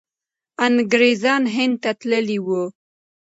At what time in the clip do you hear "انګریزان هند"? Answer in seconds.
0.65-1.75